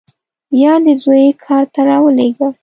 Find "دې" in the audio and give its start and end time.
0.85-0.93